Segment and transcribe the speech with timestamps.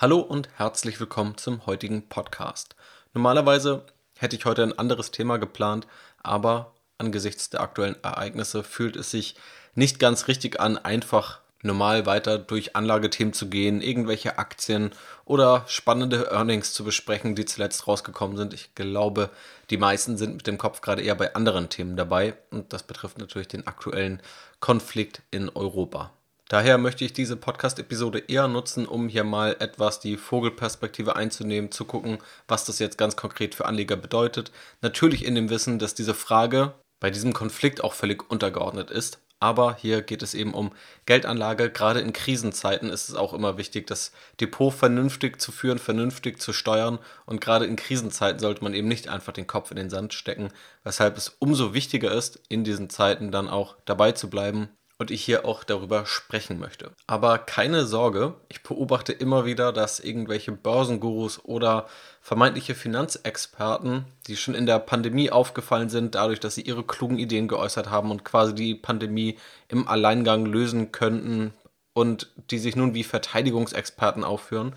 [0.00, 2.76] Hallo und herzlich willkommen zum heutigen Podcast.
[3.14, 3.84] Normalerweise
[4.16, 5.88] hätte ich heute ein anderes Thema geplant,
[6.22, 9.34] aber angesichts der aktuellen Ereignisse fühlt es sich
[9.74, 14.92] nicht ganz richtig an, einfach normal weiter durch Anlagethemen zu gehen, irgendwelche Aktien
[15.24, 18.54] oder spannende Earnings zu besprechen, die zuletzt rausgekommen sind.
[18.54, 19.30] Ich glaube,
[19.70, 23.18] die meisten sind mit dem Kopf gerade eher bei anderen Themen dabei und das betrifft
[23.18, 24.22] natürlich den aktuellen
[24.60, 26.12] Konflikt in Europa.
[26.48, 31.84] Daher möchte ich diese Podcast-Episode eher nutzen, um hier mal etwas die Vogelperspektive einzunehmen, zu
[31.84, 34.50] gucken, was das jetzt ganz konkret für Anleger bedeutet.
[34.80, 39.20] Natürlich in dem Wissen, dass diese Frage bei diesem Konflikt auch völlig untergeordnet ist.
[39.40, 40.72] Aber hier geht es eben um
[41.04, 41.70] Geldanlage.
[41.70, 44.10] Gerade in Krisenzeiten ist es auch immer wichtig, das
[44.40, 46.98] Depot vernünftig zu führen, vernünftig zu steuern.
[47.26, 50.48] Und gerade in Krisenzeiten sollte man eben nicht einfach den Kopf in den Sand stecken,
[50.82, 55.24] weshalb es umso wichtiger ist, in diesen Zeiten dann auch dabei zu bleiben und ich
[55.24, 56.90] hier auch darüber sprechen möchte.
[57.06, 61.86] Aber keine Sorge, ich beobachte immer wieder, dass irgendwelche Börsengurus oder
[62.20, 67.46] vermeintliche Finanzexperten, die schon in der Pandemie aufgefallen sind, dadurch, dass sie ihre klugen Ideen
[67.46, 71.54] geäußert haben und quasi die Pandemie im Alleingang lösen könnten
[71.92, 74.74] und die sich nun wie Verteidigungsexperten aufführen,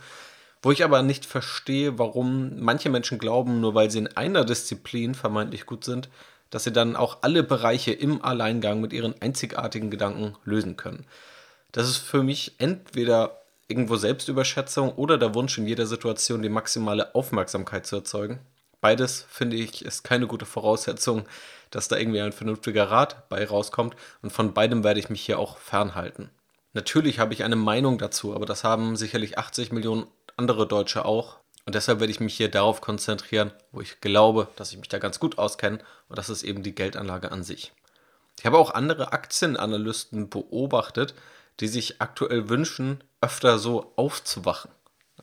[0.61, 5.15] wo ich aber nicht verstehe, warum manche Menschen glauben, nur weil sie in einer Disziplin
[5.15, 6.09] vermeintlich gut sind,
[6.51, 11.07] dass sie dann auch alle Bereiche im Alleingang mit ihren einzigartigen Gedanken lösen können.
[11.71, 17.15] Das ist für mich entweder irgendwo Selbstüberschätzung oder der Wunsch in jeder Situation die maximale
[17.15, 18.39] Aufmerksamkeit zu erzeugen.
[18.81, 21.25] Beides finde ich ist keine gute Voraussetzung,
[21.69, 25.39] dass da irgendwie ein vernünftiger Rat bei rauskommt und von beidem werde ich mich hier
[25.39, 26.29] auch fernhalten.
[26.73, 31.40] Natürlich habe ich eine Meinung dazu, aber das haben sicherlich 80 Millionen andere Deutsche auch
[31.71, 34.99] und deshalb werde ich mich hier darauf konzentrieren, wo ich glaube, dass ich mich da
[34.99, 35.79] ganz gut auskenne.
[36.09, 37.71] Und das ist eben die Geldanlage an sich.
[38.37, 41.13] Ich habe auch andere Aktienanalysten beobachtet,
[41.61, 44.69] die sich aktuell wünschen, öfter so aufzuwachen.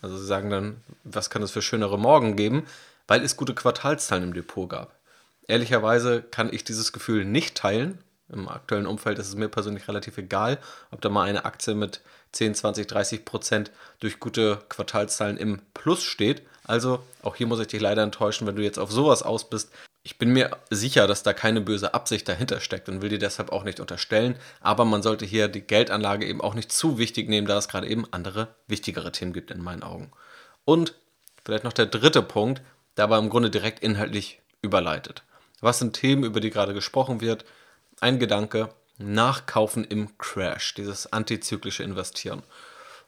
[0.00, 2.66] Also sie sagen dann, was kann es für schönere Morgen geben,
[3.06, 4.98] weil es gute Quartalszahlen im Depot gab.
[5.48, 7.98] Ehrlicherweise kann ich dieses Gefühl nicht teilen.
[8.30, 10.58] Im aktuellen Umfeld ist es mir persönlich relativ egal,
[10.90, 12.02] ob da mal eine Aktie mit
[12.33, 16.42] 10, 20, 30 Prozent durch gute Quartalszahlen im Plus steht.
[16.64, 19.70] Also auch hier muss ich dich leider enttäuschen, wenn du jetzt auf sowas aus bist.
[20.02, 23.50] Ich bin mir sicher, dass da keine böse Absicht dahinter steckt und will dir deshalb
[23.50, 24.36] auch nicht unterstellen.
[24.61, 27.88] Aber man sollte hier die Geldanlage eben auch nicht zu wichtig nehmen, da es gerade
[27.88, 30.12] eben andere, wichtigere Themen gibt in meinen Augen.
[30.64, 30.94] Und
[31.44, 32.62] vielleicht noch der dritte Punkt,
[32.96, 35.22] der aber im Grunde direkt inhaltlich überleitet.
[35.61, 37.44] Was sind Themen, über die gerade gesprochen wird?
[38.01, 42.42] Ein Gedanke, Nachkaufen im Crash, dieses antizyklische Investieren.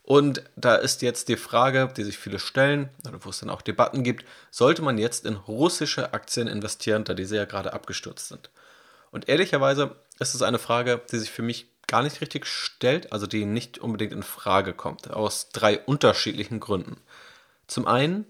[0.02, 2.88] Und da ist jetzt die Frage, die sich viele stellen,
[3.20, 7.36] wo es dann auch Debatten gibt, sollte man jetzt in russische Aktien investieren, da diese
[7.36, 8.50] ja gerade abgestürzt sind?
[9.12, 13.26] Und ehrlicherweise ist es eine Frage, die sich für mich gar nicht richtig stellt, also
[13.26, 16.96] die nicht unbedingt in Frage kommt, aus drei unterschiedlichen Gründen.
[17.66, 18.26] Zum einen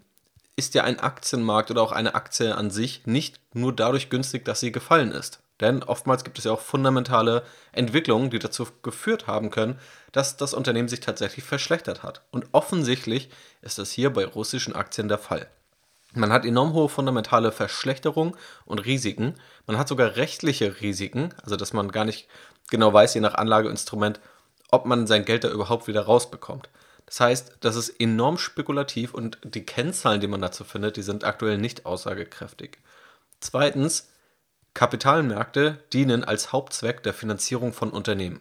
[0.61, 4.61] ist ja ein Aktienmarkt oder auch eine Aktie an sich nicht nur dadurch günstig, dass
[4.61, 5.41] sie gefallen ist.
[5.59, 9.79] Denn oftmals gibt es ja auch fundamentale Entwicklungen, die dazu geführt haben können,
[10.13, 12.21] dass das Unternehmen sich tatsächlich verschlechtert hat.
[12.31, 13.31] Und offensichtlich
[13.63, 15.49] ist das hier bei russischen Aktien der Fall.
[16.13, 19.37] Man hat enorm hohe fundamentale Verschlechterung und Risiken.
[19.67, 22.29] Man hat sogar rechtliche Risiken, also dass man gar nicht
[22.71, 24.21] genau weiß, je nach Anlageinstrument,
[24.71, 26.69] ob man sein Geld da überhaupt wieder rausbekommt.
[27.11, 31.25] Das heißt, das ist enorm spekulativ und die Kennzahlen, die man dazu findet, die sind
[31.25, 32.79] aktuell nicht aussagekräftig.
[33.41, 34.09] Zweitens,
[34.75, 38.41] Kapitalmärkte dienen als Hauptzweck der Finanzierung von Unternehmen.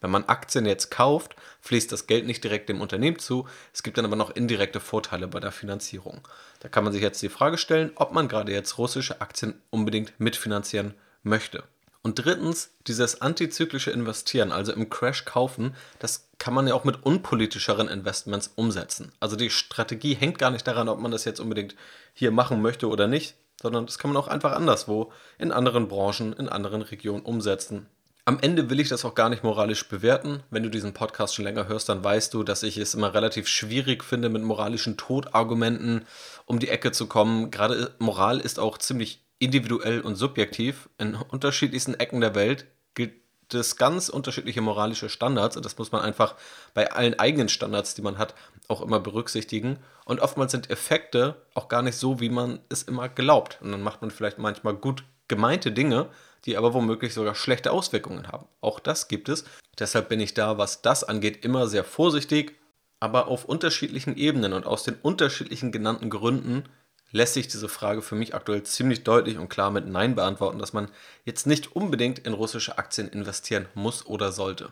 [0.00, 3.98] Wenn man Aktien jetzt kauft, fließt das Geld nicht direkt dem Unternehmen zu, es gibt
[3.98, 6.26] dann aber noch indirekte Vorteile bei der Finanzierung.
[6.60, 10.18] Da kann man sich jetzt die Frage stellen, ob man gerade jetzt russische Aktien unbedingt
[10.18, 11.62] mitfinanzieren möchte.
[12.02, 17.04] Und drittens, dieses antizyklische Investieren, also im Crash kaufen, das kann man ja auch mit
[17.04, 19.12] unpolitischeren Investments umsetzen.
[19.20, 21.74] Also die Strategie hängt gar nicht daran, ob man das jetzt unbedingt
[22.14, 26.32] hier machen möchte oder nicht, sondern das kann man auch einfach anderswo in anderen Branchen,
[26.32, 27.88] in anderen Regionen umsetzen.
[28.24, 30.42] Am Ende will ich das auch gar nicht moralisch bewerten.
[30.50, 33.48] Wenn du diesen Podcast schon länger hörst, dann weißt du, dass ich es immer relativ
[33.48, 36.04] schwierig finde, mit moralischen Todargumenten
[36.44, 37.50] um die Ecke zu kommen.
[37.50, 40.88] Gerade Moral ist auch ziemlich individuell und subjektiv.
[40.98, 43.14] In unterschiedlichsten Ecken der Welt gilt
[43.52, 46.34] es ganz unterschiedliche moralische Standards und das muss man einfach
[46.74, 48.34] bei allen eigenen Standards, die man hat,
[48.68, 49.78] auch immer berücksichtigen.
[50.04, 53.58] Und oftmals sind Effekte auch gar nicht so, wie man es immer glaubt.
[53.62, 56.08] Und dann macht man vielleicht manchmal gut gemeinte Dinge,
[56.44, 58.46] die aber womöglich sogar schlechte Auswirkungen haben.
[58.60, 59.44] Auch das gibt es.
[59.78, 62.56] Deshalb bin ich da, was das angeht, immer sehr vorsichtig,
[63.00, 66.64] aber auf unterschiedlichen Ebenen und aus den unterschiedlichen genannten Gründen
[67.10, 70.72] lässt sich diese Frage für mich aktuell ziemlich deutlich und klar mit Nein beantworten, dass
[70.72, 70.88] man
[71.24, 74.70] jetzt nicht unbedingt in russische Aktien investieren muss oder sollte.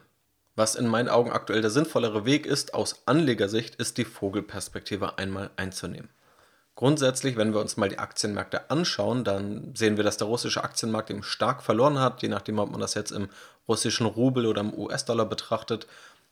[0.55, 5.51] Was in meinen Augen aktuell der sinnvollere Weg ist, aus Anlegersicht, ist die Vogelperspektive einmal
[5.57, 6.09] einzunehmen.
[6.77, 11.11] Grundsätzlich, wenn wir uns mal die Aktienmärkte anschauen, dann sehen wir, dass der russische Aktienmarkt
[11.11, 13.29] eben stark verloren hat, je nachdem, ob man das jetzt im
[13.67, 15.87] russischen Rubel oder im US-Dollar betrachtet.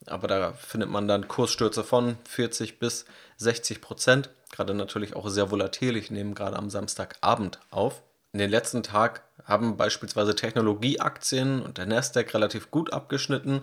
[0.06, 3.06] Aber da findet man dann Kursstürze von 40 bis
[3.38, 4.31] 60 Prozent.
[4.50, 5.96] Gerade natürlich auch sehr volatil.
[5.96, 8.02] Ich nehme gerade am Samstagabend auf.
[8.32, 13.62] In den letzten Tag haben beispielsweise Technologieaktien und der Nasdaq relativ gut abgeschnitten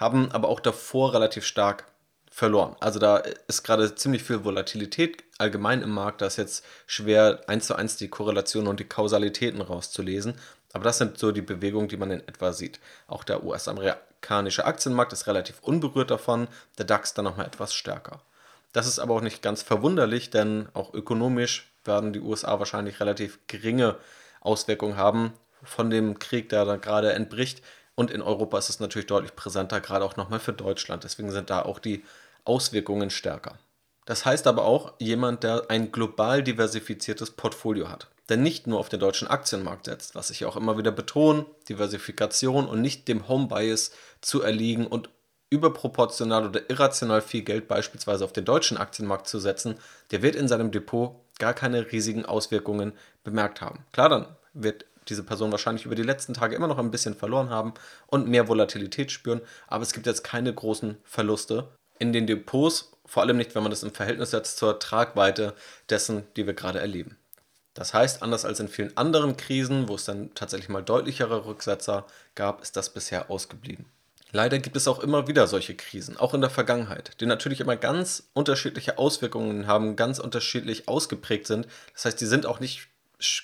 [0.00, 1.84] haben aber auch davor relativ stark
[2.30, 2.74] verloren.
[2.80, 3.18] Also da
[3.48, 6.22] ist gerade ziemlich viel Volatilität allgemein im Markt.
[6.22, 10.34] Da ist jetzt schwer eins zu eins die Korrelation und die Kausalitäten rauszulesen.
[10.72, 12.80] Aber das sind so die Bewegungen, die man in etwa sieht.
[13.06, 18.20] Auch der US-amerikanische Aktienmarkt ist relativ unberührt davon, der DAX dann nochmal etwas stärker.
[18.72, 23.40] Das ist aber auch nicht ganz verwunderlich, denn auch ökonomisch werden die USA wahrscheinlich relativ
[23.48, 23.96] geringe
[24.40, 25.32] Auswirkungen haben
[25.62, 27.62] von dem Krieg, der da gerade entbricht.
[27.96, 31.04] Und in Europa ist es natürlich deutlich präsenter, gerade auch nochmal für Deutschland.
[31.04, 32.04] Deswegen sind da auch die
[32.44, 33.58] Auswirkungen stärker.
[34.10, 38.08] Das heißt aber auch jemand, der ein global diversifiziertes Portfolio hat.
[38.28, 42.66] Der nicht nur auf den deutschen Aktienmarkt setzt, was ich auch immer wieder betone, Diversifikation
[42.66, 45.10] und nicht dem Home Bias zu erliegen und
[45.50, 49.76] überproportional oder irrational viel Geld beispielsweise auf den deutschen Aktienmarkt zu setzen,
[50.10, 53.84] der wird in seinem Depot gar keine riesigen Auswirkungen bemerkt haben.
[53.92, 57.50] Klar, dann wird diese Person wahrscheinlich über die letzten Tage immer noch ein bisschen verloren
[57.50, 57.74] haben
[58.08, 61.68] und mehr Volatilität spüren, aber es gibt jetzt keine großen Verluste
[62.00, 65.54] in den Depots, vor allem nicht, wenn man das im Verhältnis setzt zur Tragweite
[65.88, 67.16] dessen, die wir gerade erleben.
[67.74, 72.06] Das heißt, anders als in vielen anderen Krisen, wo es dann tatsächlich mal deutlichere Rücksetzer
[72.36, 73.86] gab, ist das bisher ausgeblieben.
[74.30, 77.74] Leider gibt es auch immer wieder solche Krisen, auch in der Vergangenheit, die natürlich immer
[77.74, 81.66] ganz unterschiedliche Auswirkungen haben, ganz unterschiedlich ausgeprägt sind.
[81.94, 82.86] Das heißt, die sind auch nicht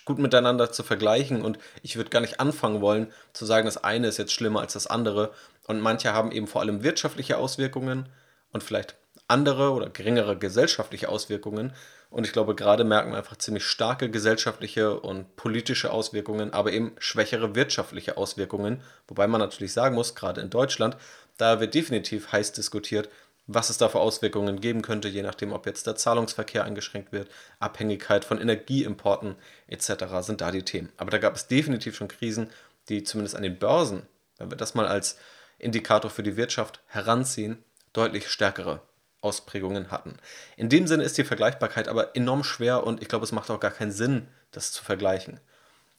[0.04, 4.06] gut miteinander zu vergleichen und ich würde gar nicht anfangen wollen zu sagen, das eine
[4.06, 5.34] ist jetzt schlimmer als das andere
[5.66, 8.08] und manche haben eben vor allem wirtschaftliche Auswirkungen
[8.52, 8.96] und vielleicht
[9.28, 11.72] andere oder geringere gesellschaftliche Auswirkungen
[12.10, 16.94] und ich glaube gerade merken wir einfach ziemlich starke gesellschaftliche und politische Auswirkungen, aber eben
[16.98, 20.96] schwächere wirtschaftliche Auswirkungen, wobei man natürlich sagen muss, gerade in Deutschland,
[21.36, 23.08] da wird definitiv heiß diskutiert,
[23.48, 27.28] was es da für Auswirkungen geben könnte, je nachdem, ob jetzt der Zahlungsverkehr eingeschränkt wird,
[27.60, 29.36] Abhängigkeit von Energieimporten
[29.68, 30.04] etc.
[30.20, 30.92] sind da die Themen.
[30.96, 32.50] Aber da gab es definitiv schon Krisen,
[32.88, 34.02] die zumindest an den Börsen,
[34.38, 35.16] wenn wir das mal als
[35.58, 37.62] Indikator für die Wirtschaft heranziehen,
[37.92, 38.82] deutlich stärkere
[39.26, 40.16] Ausprägungen hatten.
[40.56, 43.60] In dem Sinne ist die Vergleichbarkeit aber enorm schwer und ich glaube, es macht auch
[43.60, 45.40] gar keinen Sinn, das zu vergleichen.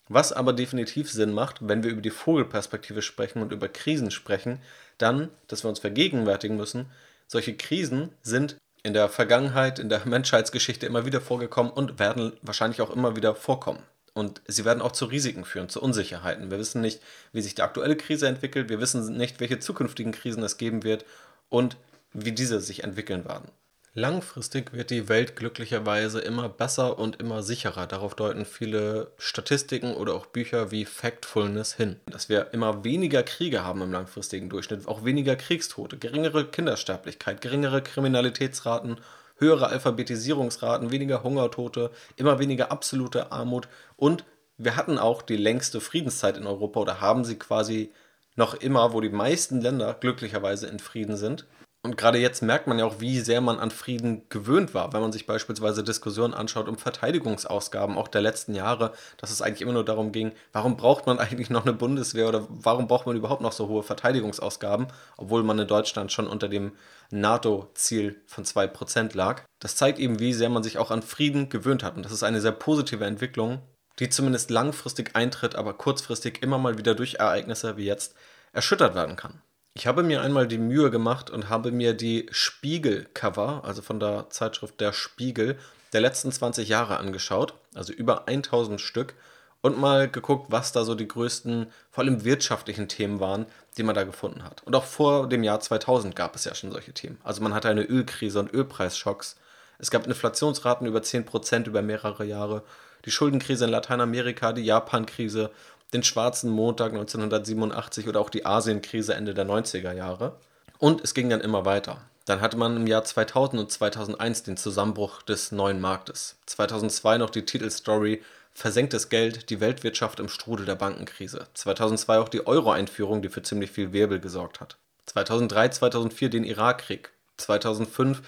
[0.09, 4.61] Was aber definitiv Sinn macht, wenn wir über die Vogelperspektive sprechen und über Krisen sprechen,
[4.97, 6.85] dann, dass wir uns vergegenwärtigen müssen,
[7.27, 12.81] solche Krisen sind in der Vergangenheit, in der Menschheitsgeschichte immer wieder vorgekommen und werden wahrscheinlich
[12.81, 13.83] auch immer wieder vorkommen.
[14.13, 16.49] Und sie werden auch zu Risiken führen, zu Unsicherheiten.
[16.49, 17.01] Wir wissen nicht,
[17.33, 18.69] wie sich die aktuelle Krise entwickelt.
[18.69, 21.05] Wir wissen nicht, welche zukünftigen Krisen es geben wird
[21.49, 21.77] und
[22.13, 23.49] wie diese sich entwickeln werden.
[23.93, 27.87] Langfristig wird die Welt glücklicherweise immer besser und immer sicherer.
[27.87, 31.99] Darauf deuten viele Statistiken oder auch Bücher wie Factfulness hin.
[32.05, 37.81] Dass wir immer weniger Kriege haben im langfristigen Durchschnitt, auch weniger Kriegstote, geringere Kindersterblichkeit, geringere
[37.81, 38.97] Kriminalitätsraten,
[39.37, 44.25] höhere Alphabetisierungsraten, weniger Hungertote, immer weniger absolute Armut und
[44.57, 47.91] wir hatten auch die längste Friedenszeit in Europa oder haben sie quasi
[48.35, 51.45] noch immer, wo die meisten Länder glücklicherweise in Frieden sind.
[51.87, 54.99] Und gerade jetzt merkt man ja auch, wie sehr man an Frieden gewöhnt war, wenn
[54.99, 59.71] man sich beispielsweise Diskussionen anschaut um Verteidigungsausgaben auch der letzten Jahre, dass es eigentlich immer
[59.71, 63.41] nur darum ging, warum braucht man eigentlich noch eine Bundeswehr oder warum braucht man überhaupt
[63.41, 66.73] noch so hohe Verteidigungsausgaben, obwohl man in Deutschland schon unter dem
[67.09, 69.43] NATO-Ziel von 2% lag.
[69.61, 71.95] Das zeigt eben, wie sehr man sich auch an Frieden gewöhnt hat.
[71.95, 73.61] Und das ist eine sehr positive Entwicklung,
[73.99, 78.13] die zumindest langfristig eintritt, aber kurzfristig immer mal wieder durch Ereignisse wie jetzt
[78.51, 79.41] erschüttert werden kann.
[79.77, 84.27] Ich habe mir einmal die Mühe gemacht und habe mir die Spiegel-Cover, also von der
[84.31, 85.55] Zeitschrift Der Spiegel,
[85.93, 89.13] der letzten 20 Jahre angeschaut, also über 1000 Stück,
[89.61, 93.45] und mal geguckt, was da so die größten, vor allem wirtschaftlichen Themen waren,
[93.77, 94.63] die man da gefunden hat.
[94.63, 97.19] Und auch vor dem Jahr 2000 gab es ja schon solche Themen.
[97.23, 99.35] Also man hatte eine Ölkrise und Ölpreisschocks.
[99.77, 102.63] Es gab Inflationsraten über 10% über mehrere Jahre,
[103.05, 105.51] die Schuldenkrise in Lateinamerika, die Japan-Krise
[105.93, 110.37] den Schwarzen Montag 1987 oder auch die Asienkrise Ende der 90er Jahre.
[110.79, 112.01] Und es ging dann immer weiter.
[112.25, 116.37] Dann hatte man im Jahr 2000 und 2001 den Zusammenbruch des neuen Marktes.
[116.45, 118.21] 2002 noch die Titelstory
[118.53, 121.45] Versenktes Geld, die Weltwirtschaft im Strudel der Bankenkrise.
[121.53, 124.77] 2002 auch die Euro-Einführung, die für ziemlich viel Wirbel gesorgt hat.
[125.05, 127.11] 2003, 2004 den Irakkrieg.
[127.37, 128.23] 2005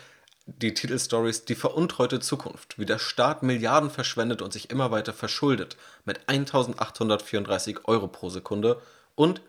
[0.58, 5.77] die Titelstories Die veruntreute Zukunft, wie der Staat Milliarden verschwendet und sich immer weiter verschuldet
[6.06, 8.82] mit 1834 Euro pro Sekunde
[9.15, 9.41] und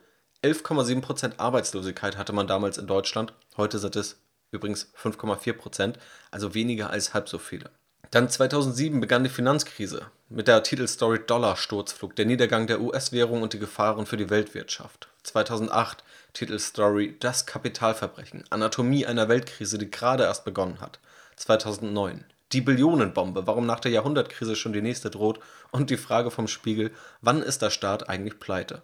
[0.42, 3.34] 11,7% Arbeitslosigkeit hatte man damals in Deutschland.
[3.56, 4.16] Heute sind es
[4.52, 5.94] übrigens 5,4%,
[6.30, 7.70] also weniger als halb so viele.
[8.10, 13.58] Dann 2007 begann die Finanzkrise mit der Titelstory Dollarsturzflug, der Niedergang der US-Währung und die
[13.58, 15.08] Gefahren für die Weltwirtschaft.
[15.30, 20.98] 2008 Titelstory Das Kapitalverbrechen, Anatomie einer Weltkrise, die gerade erst begonnen hat.
[21.36, 25.38] 2009 Die Billionenbombe, warum nach der Jahrhundertkrise schon die nächste droht
[25.70, 28.82] und die Frage vom Spiegel, wann ist der Staat eigentlich pleite?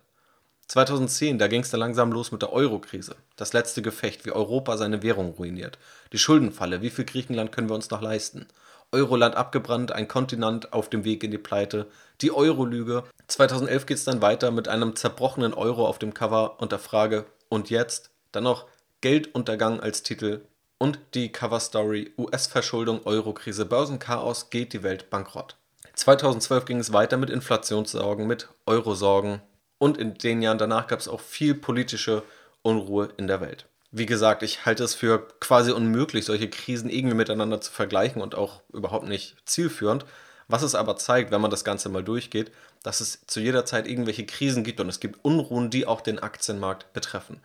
[0.69, 3.17] 2010, da ging es dann langsam los mit der Euro-Krise.
[3.35, 5.79] Das letzte Gefecht, wie Europa seine Währung ruiniert.
[6.12, 8.47] Die Schuldenfalle, wie viel Griechenland können wir uns noch leisten?
[8.93, 11.87] Euroland abgebrannt, ein Kontinent auf dem Weg in die Pleite.
[12.21, 13.05] Die Euro-Lüge.
[13.26, 17.26] 2011 geht es dann weiter mit einem zerbrochenen Euro auf dem Cover und der Frage,
[17.49, 18.11] und jetzt?
[18.33, 18.66] Dann noch
[19.00, 20.43] Gelduntergang als Titel
[20.78, 25.57] und die Cover-Story US-Verschuldung, Euro-Krise, Börsenchaos, geht die Welt bankrott.
[25.95, 29.40] 2012 ging es weiter mit Inflationssorgen, mit Eurosorgen,
[29.78, 32.23] und in den Jahren danach gab es auch viel politische
[32.62, 33.66] Unruhe in der Welt.
[33.90, 38.35] Wie gesagt, ich halte es für quasi unmöglich, solche Krisen irgendwie miteinander zu vergleichen und
[38.35, 40.05] auch überhaupt nicht zielführend.
[40.49, 42.52] Was es aber zeigt, wenn man das Ganze mal durchgeht,
[42.83, 46.19] dass es zu jeder Zeit irgendwelche Krisen gibt und es gibt Unruhen, die auch den
[46.19, 47.40] Aktienmarkt betreffen.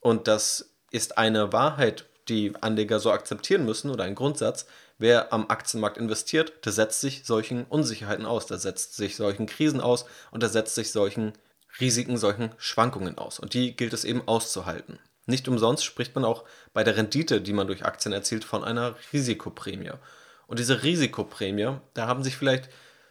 [0.00, 4.66] Und das ist eine Wahrheit, die Anleger so akzeptieren müssen oder ein Grundsatz.
[4.98, 9.80] Wer am Aktienmarkt investiert, der setzt sich solchen Unsicherheiten aus, der setzt sich solchen Krisen
[9.80, 11.32] aus und der setzt sich solchen
[11.80, 13.38] Risiken solchen Schwankungen aus.
[13.38, 14.98] Und die gilt es eben auszuhalten.
[15.28, 18.94] Nicht umsonst spricht man auch bei der Rendite, die man durch Aktien erzielt, von einer
[19.12, 19.92] Risikoprämie.
[20.46, 22.70] Und diese Risikoprämie, da haben sich vielleicht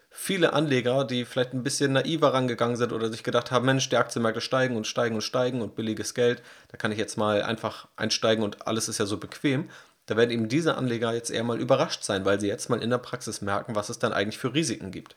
[0.09, 3.97] viele Anleger, die vielleicht ein bisschen naiver rangegangen sind oder sich gedacht haben, Mensch, die
[3.97, 7.87] Aktienmärkte steigen und steigen und steigen und billiges Geld, da kann ich jetzt mal einfach
[7.95, 9.69] einsteigen und alles ist ja so bequem.
[10.07, 12.89] Da werden eben diese Anleger jetzt eher mal überrascht sein, weil sie jetzt mal in
[12.89, 15.15] der Praxis merken, was es dann eigentlich für Risiken gibt.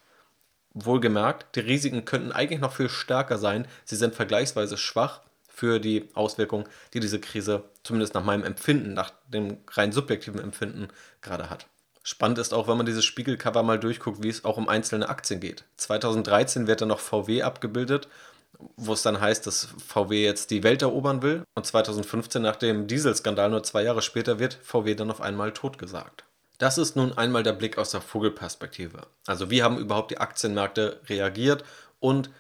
[0.75, 3.67] Wohlgemerkt, die Risiken könnten eigentlich noch viel stärker sein.
[3.87, 5.23] Sie sind vergleichsweise schwach
[5.61, 6.65] für die Auswirkungen,
[6.95, 10.89] die diese Krise zumindest nach meinem Empfinden, nach dem rein subjektiven Empfinden
[11.21, 11.67] gerade hat.
[12.03, 15.39] Spannend ist auch, wenn man dieses Spiegelcover mal durchguckt, wie es auch um einzelne Aktien
[15.39, 15.65] geht.
[15.77, 18.09] 2013 wird dann noch VW abgebildet,
[18.77, 21.43] wo es dann heißt, dass VW jetzt die Welt erobern will.
[21.55, 26.25] Und 2015, nach dem Dieselskandal, nur zwei Jahre später, wird VW dann auf einmal totgesagt.
[26.57, 29.03] Das ist nun einmal der Blick aus der Vogelperspektive.
[29.27, 31.65] Also wie haben überhaupt die Aktienmärkte reagiert
[31.99, 32.31] und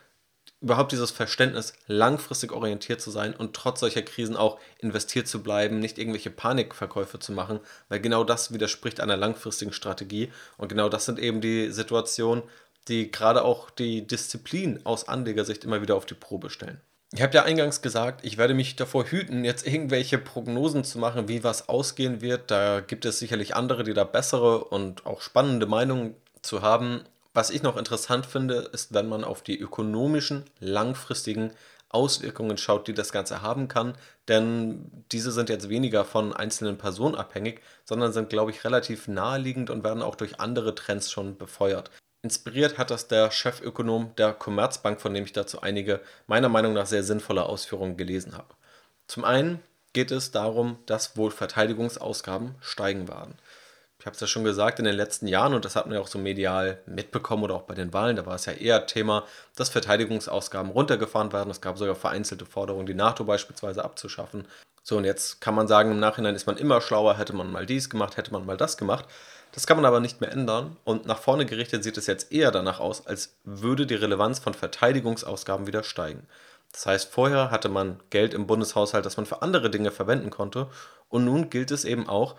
[0.61, 5.79] überhaupt dieses Verständnis, langfristig orientiert zu sein und trotz solcher Krisen auch investiert zu bleiben,
[5.79, 11.07] nicht irgendwelche Panikverkäufe zu machen, weil genau das widerspricht einer langfristigen Strategie und genau das
[11.07, 12.43] sind eben die Situationen,
[12.88, 16.81] die gerade auch die Disziplin aus Anlegersicht immer wieder auf die Probe stellen.
[17.12, 21.26] Ich habe ja eingangs gesagt, ich werde mich davor hüten, jetzt irgendwelche Prognosen zu machen,
[21.26, 22.52] wie was ausgehen wird.
[22.52, 27.02] Da gibt es sicherlich andere, die da bessere und auch spannende Meinungen zu haben.
[27.33, 31.53] Was ich noch interessant finde, ist, wenn man auf die ökonomischen, langfristigen
[31.89, 33.95] Auswirkungen schaut, die das Ganze haben kann.
[34.29, 39.71] Denn diese sind jetzt weniger von einzelnen Personen abhängig, sondern sind, glaube ich, relativ naheliegend
[39.71, 41.91] und werden auch durch andere Trends schon befeuert.
[42.23, 46.87] Inspiriert hat das der Chefökonom der Commerzbank, von dem ich dazu einige meiner Meinung nach
[46.87, 48.55] sehr sinnvolle Ausführungen gelesen habe.
[49.07, 49.61] Zum einen
[49.93, 53.35] geht es darum, dass wohl Verteidigungsausgaben steigen werden.
[54.00, 56.00] Ich habe es ja schon gesagt, in den letzten Jahren, und das hat man ja
[56.00, 59.25] auch so medial mitbekommen oder auch bei den Wahlen, da war es ja eher Thema,
[59.57, 61.50] dass Verteidigungsausgaben runtergefahren werden.
[61.50, 64.49] Es gab sogar vereinzelte Forderungen, die NATO beispielsweise abzuschaffen.
[64.83, 67.66] So, und jetzt kann man sagen, im Nachhinein ist man immer schlauer, hätte man mal
[67.66, 69.04] dies gemacht, hätte man mal das gemacht.
[69.52, 72.52] Das kann man aber nicht mehr ändern und nach vorne gerichtet sieht es jetzt eher
[72.52, 76.26] danach aus, als würde die Relevanz von Verteidigungsausgaben wieder steigen.
[76.73, 80.69] Das heißt, vorher hatte man Geld im Bundeshaushalt, das man für andere Dinge verwenden konnte
[81.09, 82.37] und nun gilt es eben auch,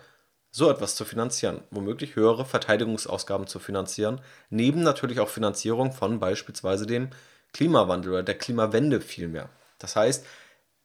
[0.52, 6.86] so etwas zu finanzieren, womöglich höhere Verteidigungsausgaben zu finanzieren, neben natürlich auch Finanzierung von beispielsweise
[6.86, 7.08] dem
[7.52, 9.48] Klimawandel oder der Klimawende vielmehr.
[9.78, 10.24] Das heißt,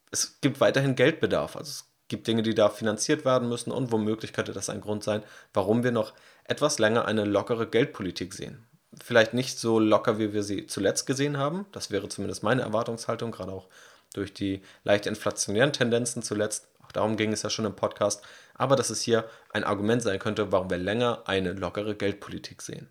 [0.09, 1.57] es gibt weiterhin Geldbedarf.
[1.57, 5.03] Also es gibt Dinge, die da finanziert werden müssen und womöglich könnte das ein Grund
[5.03, 5.21] sein,
[5.53, 6.13] warum wir noch
[6.45, 8.65] etwas länger eine lockere Geldpolitik sehen.
[9.03, 11.65] Vielleicht nicht so locker, wie wir sie zuletzt gesehen haben.
[11.73, 13.67] Das wäre zumindest meine Erwartungshaltung, gerade auch
[14.13, 16.69] durch die leicht inflationären Tendenzen zuletzt.
[16.87, 18.23] Auch darum ging es ja schon im Podcast.
[18.55, 22.89] Aber dass es hier ein Argument sein könnte, warum wir länger eine lockere Geldpolitik sehen.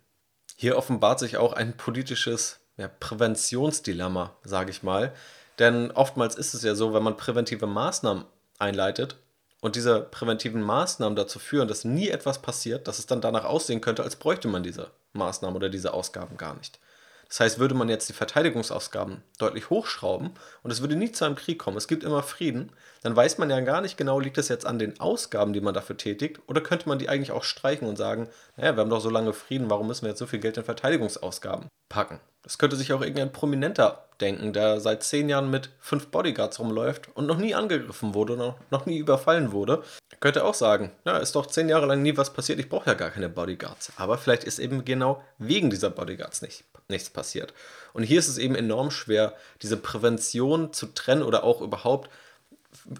[0.55, 5.13] Hier offenbart sich auch ein politisches ja, Präventionsdilemma, sage ich mal.
[5.59, 8.25] Denn oftmals ist es ja so, wenn man präventive Maßnahmen
[8.59, 9.17] einleitet
[9.61, 13.81] und diese präventiven Maßnahmen dazu führen, dass nie etwas passiert, dass es dann danach aussehen
[13.81, 16.79] könnte, als bräuchte man diese Maßnahmen oder diese Ausgaben gar nicht.
[17.27, 20.31] Das heißt, würde man jetzt die Verteidigungsausgaben deutlich hochschrauben
[20.63, 22.71] und es würde nie zu einem Krieg kommen, es gibt immer Frieden,
[23.03, 25.73] dann weiß man ja gar nicht genau, liegt das jetzt an den Ausgaben, die man
[25.73, 29.01] dafür tätigt, oder könnte man die eigentlich auch streichen und sagen, naja, wir haben doch
[29.01, 32.19] so lange Frieden, warum müssen wir jetzt so viel Geld in Verteidigungsausgaben packen?
[32.43, 37.09] Das könnte sich auch irgendein Prominenter denken, der seit zehn Jahren mit fünf Bodyguards rumläuft
[37.13, 39.83] und noch nie angegriffen wurde, noch, noch nie überfallen wurde.
[40.09, 42.89] Er könnte auch sagen, ja, ist doch zehn Jahre lang nie was passiert, ich brauche
[42.89, 43.91] ja gar keine Bodyguards.
[43.97, 47.53] Aber vielleicht ist eben genau wegen dieser Bodyguards nicht, nichts passiert.
[47.93, 52.09] Und hier ist es eben enorm schwer, diese Prävention zu trennen oder auch überhaupt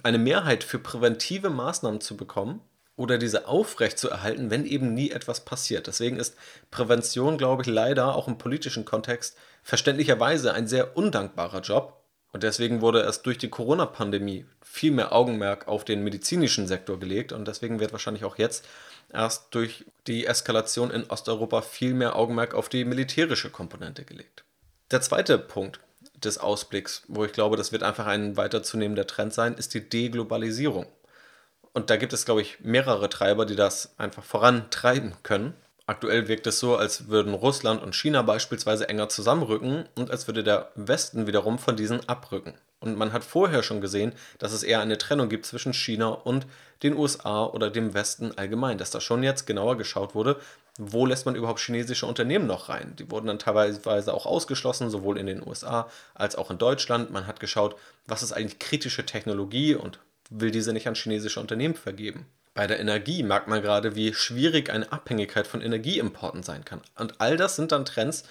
[0.04, 2.62] eine Mehrheit für präventive Maßnahmen zu bekommen
[2.96, 5.88] oder diese aufrecht zu erhalten, wenn eben nie etwas passiert.
[5.88, 6.36] Deswegen ist
[6.72, 11.94] Prävention, glaube ich, leider auch im politischen Kontext verständlicherweise ein sehr undankbarer Job.
[12.34, 17.32] Und deswegen wurde erst durch die Corona-Pandemie viel mehr Augenmerk auf den medizinischen Sektor gelegt.
[17.32, 18.66] Und deswegen wird wahrscheinlich auch jetzt
[19.12, 24.44] erst durch die Eskalation in Osteuropa viel mehr Augenmerk auf die militärische Komponente gelegt.
[24.92, 25.80] Der zweite Punkt
[26.16, 29.88] des Ausblicks, wo ich glaube, das wird einfach ein weiter zunehmender Trend sein, ist die
[29.88, 30.88] Deglobalisierung.
[31.74, 35.54] Und da gibt es, glaube ich, mehrere Treiber, die das einfach vorantreiben können.
[35.86, 40.44] Aktuell wirkt es so, als würden Russland und China beispielsweise enger zusammenrücken und als würde
[40.44, 42.56] der Westen wiederum von diesen abrücken.
[42.80, 46.46] Und man hat vorher schon gesehen, dass es eher eine Trennung gibt zwischen China und
[46.84, 50.40] den USA oder dem Westen allgemein, dass da schon jetzt genauer geschaut wurde,
[50.78, 52.96] wo lässt man überhaupt chinesische Unternehmen noch rein.
[52.98, 57.12] Die wurden dann teilweise auch ausgeschlossen, sowohl in den USA als auch in Deutschland.
[57.12, 61.76] Man hat geschaut, was ist eigentlich kritische Technologie und will diese nicht an chinesische Unternehmen
[61.76, 62.28] vergeben.
[62.54, 66.82] Bei der Energie merkt man gerade, wie schwierig eine Abhängigkeit von Energieimporten sein kann.
[66.96, 68.24] Und all das sind dann Trends,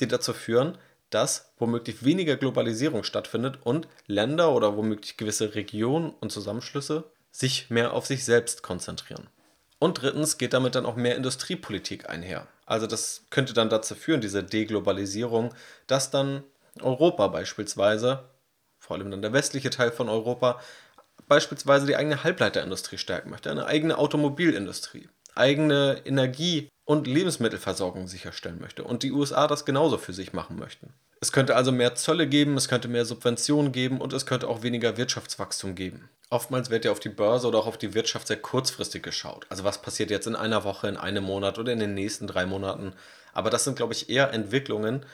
[0.00, 0.78] die dazu führen,
[1.10, 7.92] dass womöglich weniger Globalisierung stattfindet und Länder oder womöglich gewisse Regionen und Zusammenschlüsse sich mehr
[7.92, 9.28] auf sich selbst konzentrieren.
[9.78, 12.46] Und drittens geht damit dann auch mehr Industriepolitik einher.
[12.66, 15.54] Also das könnte dann dazu führen, diese Deglobalisierung,
[15.86, 16.44] dass dann
[16.80, 18.24] Europa beispielsweise,
[18.78, 20.60] vor allem dann der westliche Teil von Europa,
[21.26, 28.82] beispielsweise die eigene Halbleiterindustrie stärken möchte, eine eigene Automobilindustrie, eigene Energie- und Lebensmittelversorgung sicherstellen möchte
[28.82, 30.92] und die USA das genauso für sich machen möchten.
[31.20, 34.64] Es könnte also mehr Zölle geben, es könnte mehr Subventionen geben und es könnte auch
[34.64, 36.10] weniger Wirtschaftswachstum geben.
[36.30, 39.46] Oftmals wird ja auf die Börse oder auch auf die Wirtschaft sehr kurzfristig geschaut.
[39.50, 42.44] Also was passiert jetzt in einer Woche, in einem Monat oder in den nächsten drei
[42.44, 42.92] Monaten.
[43.32, 45.06] Aber das sind, glaube ich, eher Entwicklungen,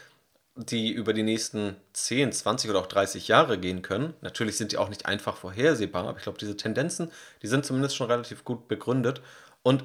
[0.54, 4.14] die über die nächsten 10, 20 oder auch 30 Jahre gehen können.
[4.22, 7.96] Natürlich sind die auch nicht einfach vorhersehbar, aber ich glaube, diese Tendenzen, die sind zumindest
[7.96, 9.20] schon relativ gut begründet
[9.66, 9.82] und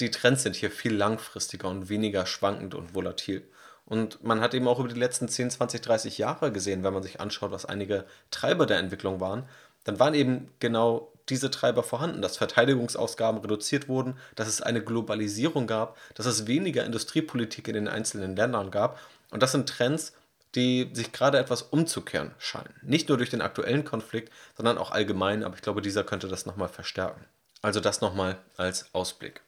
[0.00, 3.48] die Trends sind hier viel langfristiger und weniger schwankend und volatil.
[3.84, 7.04] Und man hat eben auch über die letzten 10, 20, 30 Jahre gesehen, wenn man
[7.04, 9.44] sich anschaut, was einige Treiber der Entwicklung waren,
[9.84, 15.68] dann waren eben genau diese Treiber vorhanden, dass Verteidigungsausgaben reduziert wurden, dass es eine Globalisierung
[15.68, 18.98] gab, dass es weniger Industriepolitik in den einzelnen Ländern gab
[19.30, 20.12] und das sind Trends,
[20.56, 22.74] die sich gerade etwas umzukehren scheinen.
[22.82, 26.46] Nicht nur durch den aktuellen Konflikt, sondern auch allgemein, aber ich glaube, dieser könnte das
[26.46, 27.24] nochmal verstärken.
[27.62, 29.42] Also das nochmal als Ausblick.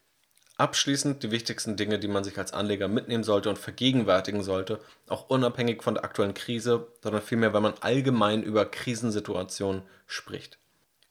[0.59, 5.31] Abschließend die wichtigsten Dinge, die man sich als Anleger mitnehmen sollte und vergegenwärtigen sollte, auch
[5.31, 10.59] unabhängig von der aktuellen Krise, sondern vielmehr, wenn man allgemein über Krisensituationen spricht.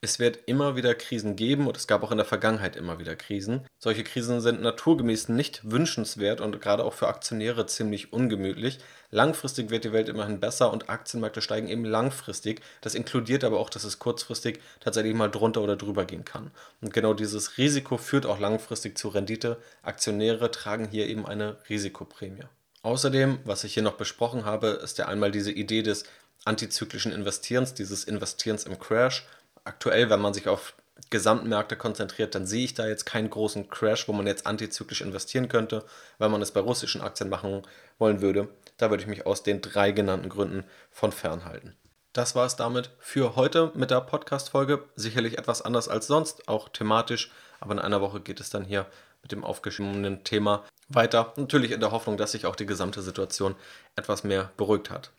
[0.03, 3.15] Es wird immer wieder Krisen geben und es gab auch in der Vergangenheit immer wieder
[3.15, 3.67] Krisen.
[3.77, 8.79] Solche Krisen sind naturgemäß nicht wünschenswert und gerade auch für Aktionäre ziemlich ungemütlich.
[9.11, 12.61] Langfristig wird die Welt immerhin besser und Aktienmärkte steigen eben langfristig.
[12.81, 16.49] Das inkludiert aber auch, dass es kurzfristig tatsächlich mal drunter oder drüber gehen kann.
[16.81, 19.57] Und genau dieses Risiko führt auch langfristig zu Rendite.
[19.83, 22.45] Aktionäre tragen hier eben eine Risikoprämie.
[22.81, 26.05] Außerdem, was ich hier noch besprochen habe, ist ja einmal diese Idee des
[26.43, 29.27] antizyklischen Investierens, dieses Investierens im Crash
[29.63, 30.75] aktuell, wenn man sich auf
[31.09, 35.49] Gesamtmärkte konzentriert, dann sehe ich da jetzt keinen großen Crash, wo man jetzt antizyklisch investieren
[35.49, 35.83] könnte,
[36.19, 37.63] wenn man es bei russischen Aktien machen
[37.97, 38.47] wollen würde.
[38.77, 41.75] Da würde ich mich aus den drei genannten Gründen von fernhalten.
[42.13, 44.83] Das war es damit für heute mit der Podcast-Folge.
[44.95, 48.85] Sicherlich etwas anders als sonst, auch thematisch, aber in einer Woche geht es dann hier
[49.21, 51.33] mit dem aufgeschriebenen Thema weiter.
[51.37, 53.55] Natürlich in der Hoffnung, dass sich auch die gesamte Situation
[53.95, 55.11] etwas mehr beruhigt hat.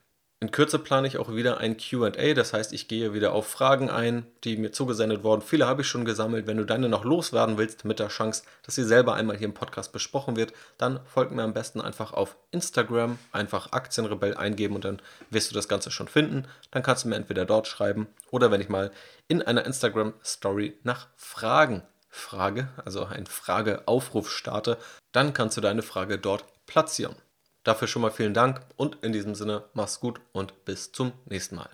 [0.43, 3.91] In Kürze plane ich auch wieder ein QA, das heißt, ich gehe wieder auf Fragen
[3.91, 5.41] ein, die mir zugesendet wurden.
[5.41, 6.49] Viele habe ich schon gesammelt.
[6.49, 9.55] Wenn du deine noch loswerden willst, mit der Chance, dass sie selber einmal hier im
[9.55, 14.85] Podcast besprochen wird, dann folg mir am besten einfach auf Instagram, einfach Aktienrebell eingeben und
[14.85, 15.01] dann
[15.31, 16.49] wirst du das Ganze schon finden.
[16.73, 18.91] Dann kannst du mir entweder dort schreiben oder wenn ich mal
[19.29, 24.77] in einer Instagram-Story nach Fragen frage, also einen Frageaufruf starte,
[25.13, 27.15] dann kannst du deine Frage dort platzieren.
[27.65, 31.57] Dafür schon mal vielen Dank und in diesem Sinne mach's gut und bis zum nächsten
[31.57, 31.71] Mal.